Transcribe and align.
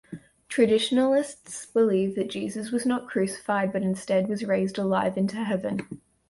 Traditionalists 0.49 1.67
believe 1.67 2.15
that 2.15 2.27
Jesus 2.31 2.71
was 2.71 2.87
not 2.87 3.07
crucified 3.07 3.71
but 3.71 3.83
instead 3.83 4.27
was 4.29 4.43
raised 4.43 4.79
alive 4.79 5.15
into 5.15 5.35
heaven. 5.35 6.01